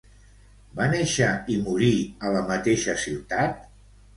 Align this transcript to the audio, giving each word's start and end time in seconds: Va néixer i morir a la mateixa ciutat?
Va 0.79 0.87
néixer 0.93 1.27
i 1.55 1.57
morir 1.67 1.91
a 2.27 2.33
la 2.37 2.43
mateixa 2.51 2.99
ciutat? 3.07 3.65